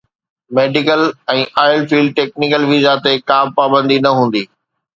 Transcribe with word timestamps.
medical 0.59 1.03
۽ 1.33 1.43
oil 1.65 1.85
field 1.91 2.09
technical 2.21 2.67
visa 2.73 2.97
تي 3.05 3.15
ڪا 3.29 3.39
به 3.45 3.55
پابندي 3.61 3.97
نه 4.09 4.17
هوندي 4.21 4.43